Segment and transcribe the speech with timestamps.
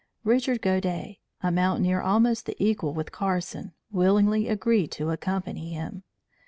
[0.23, 6.01] Richard Godey, a mountaineer almost the equal with Carson, willingly agreed to accompany him.